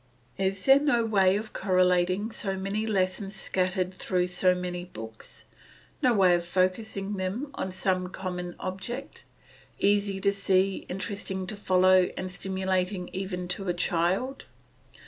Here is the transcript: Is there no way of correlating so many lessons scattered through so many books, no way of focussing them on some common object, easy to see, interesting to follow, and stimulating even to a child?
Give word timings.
Is 0.39 0.65
there 0.65 0.79
no 0.79 1.05
way 1.05 1.35
of 1.35 1.53
correlating 1.53 2.31
so 2.31 2.57
many 2.57 2.87
lessons 2.87 3.35
scattered 3.35 3.93
through 3.93 4.25
so 4.25 4.55
many 4.55 4.83
books, 4.85 5.45
no 6.01 6.11
way 6.15 6.33
of 6.33 6.43
focussing 6.43 7.17
them 7.17 7.51
on 7.53 7.71
some 7.71 8.07
common 8.09 8.55
object, 8.59 9.25
easy 9.77 10.19
to 10.19 10.33
see, 10.33 10.87
interesting 10.89 11.45
to 11.45 11.55
follow, 11.55 12.09
and 12.17 12.31
stimulating 12.31 13.11
even 13.13 13.47
to 13.49 13.69
a 13.69 13.75
child? 13.75 14.45